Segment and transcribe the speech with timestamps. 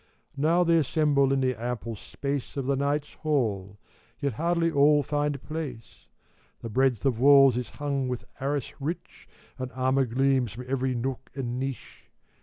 [0.35, 3.77] Now they assemble in the ample space Of the Knights' Hall;
[4.19, 6.07] yet hardly all find place.
[6.63, 9.29] The breadth of walls is hung with arras rich,
[9.59, 12.05] And armor gleams from every nook and niche.